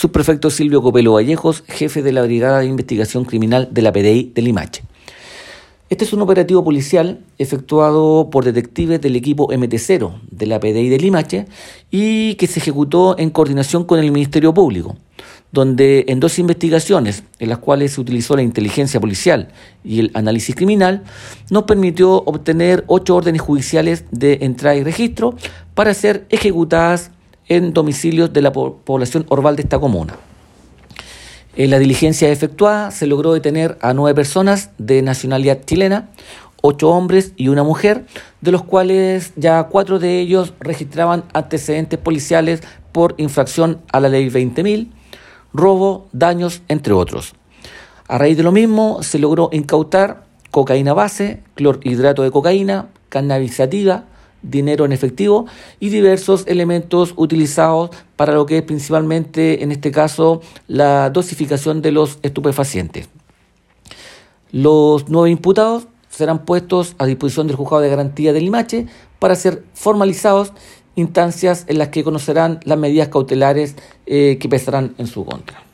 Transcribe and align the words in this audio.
Subprefecto 0.00 0.48
Silvio 0.48 0.80
Copelo 0.80 1.12
Vallejos, 1.12 1.62
jefe 1.68 2.00
de 2.00 2.10
la 2.12 2.22
Brigada 2.22 2.60
de 2.60 2.64
Investigación 2.64 3.26
Criminal 3.26 3.68
de 3.70 3.82
la 3.82 3.92
PDI 3.92 4.32
de 4.34 4.40
Limache. 4.40 4.82
Este 5.90 6.04
es 6.04 6.14
un 6.14 6.22
operativo 6.22 6.64
policial 6.64 7.20
efectuado 7.36 8.30
por 8.30 8.46
detectives 8.46 9.02
del 9.02 9.14
equipo 9.14 9.48
MT0 9.48 10.22
de 10.30 10.46
la 10.46 10.58
PDI 10.58 10.88
de 10.88 10.98
Limache 10.98 11.46
y 11.90 12.34
que 12.36 12.46
se 12.46 12.60
ejecutó 12.60 13.18
en 13.18 13.28
coordinación 13.28 13.84
con 13.84 13.98
el 13.98 14.10
Ministerio 14.10 14.54
Público, 14.54 14.96
donde 15.52 16.06
en 16.08 16.18
dos 16.18 16.38
investigaciones 16.38 17.24
en 17.38 17.50
las 17.50 17.58
cuales 17.58 17.92
se 17.92 18.00
utilizó 18.00 18.36
la 18.36 18.42
inteligencia 18.42 19.00
policial 19.00 19.48
y 19.84 20.00
el 20.00 20.12
análisis 20.14 20.54
criminal, 20.54 21.02
nos 21.50 21.64
permitió 21.64 22.22
obtener 22.22 22.84
ocho 22.86 23.16
órdenes 23.16 23.42
judiciales 23.42 24.06
de 24.12 24.38
entrada 24.40 24.76
y 24.76 24.82
registro 24.82 25.34
para 25.74 25.92
ser 25.92 26.24
ejecutadas 26.30 27.10
en 27.50 27.74
domicilios 27.74 28.32
de 28.32 28.40
la 28.40 28.52
población 28.52 29.26
orbal 29.28 29.56
de 29.56 29.62
esta 29.62 29.78
comuna. 29.78 30.14
En 31.56 31.70
la 31.70 31.80
diligencia 31.80 32.30
efectuada 32.30 32.92
se 32.92 33.06
logró 33.06 33.34
detener 33.34 33.76
a 33.82 33.92
nueve 33.92 34.14
personas 34.14 34.70
de 34.78 35.02
nacionalidad 35.02 35.60
chilena, 35.66 36.08
ocho 36.62 36.90
hombres 36.90 37.32
y 37.36 37.48
una 37.48 37.64
mujer, 37.64 38.06
de 38.40 38.52
los 38.52 38.62
cuales 38.62 39.32
ya 39.34 39.64
cuatro 39.64 39.98
de 39.98 40.20
ellos 40.20 40.54
registraban 40.60 41.24
antecedentes 41.34 41.98
policiales 41.98 42.62
por 42.92 43.14
infracción 43.18 43.80
a 43.92 43.98
la 43.98 44.08
ley 44.08 44.28
20.000, 44.30 44.88
robo, 45.52 46.06
daños, 46.12 46.62
entre 46.68 46.92
otros. 46.92 47.34
A 48.06 48.16
raíz 48.16 48.36
de 48.36 48.44
lo 48.44 48.52
mismo 48.52 49.02
se 49.02 49.18
logró 49.18 49.50
incautar 49.52 50.24
cocaína 50.52 50.94
base, 50.94 51.42
clorhidrato 51.56 52.22
de 52.22 52.30
cocaína, 52.30 52.88
cannabisativa, 53.08 54.04
dinero 54.42 54.84
en 54.84 54.92
efectivo 54.92 55.46
y 55.78 55.88
diversos 55.90 56.44
elementos 56.46 57.14
utilizados 57.16 57.90
para 58.16 58.34
lo 58.34 58.46
que 58.46 58.58
es 58.58 58.62
principalmente 58.62 59.62
en 59.62 59.72
este 59.72 59.90
caso 59.90 60.40
la 60.66 61.10
dosificación 61.10 61.82
de 61.82 61.92
los 61.92 62.18
estupefacientes. 62.22 63.08
Los 64.52 65.08
nueve 65.08 65.30
imputados 65.30 65.86
serán 66.08 66.44
puestos 66.44 66.94
a 66.98 67.06
disposición 67.06 67.46
del 67.46 67.56
juzgado 67.56 67.82
de 67.82 67.88
garantía 67.88 68.32
del 68.32 68.44
Limache 68.44 68.86
para 69.18 69.36
ser 69.36 69.64
formalizados 69.74 70.52
instancias 70.96 71.64
en 71.68 71.78
las 71.78 71.88
que 71.88 72.04
conocerán 72.04 72.60
las 72.64 72.78
medidas 72.78 73.08
cautelares 73.08 73.76
eh, 74.06 74.38
que 74.40 74.48
pesarán 74.48 74.94
en 74.98 75.06
su 75.06 75.24
contra. 75.24 75.69